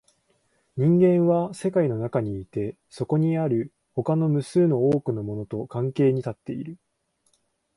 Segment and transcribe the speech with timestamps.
[0.77, 6.79] 人間は世界の中にいて、そこにある他の無数の多くのものと関係に立っている。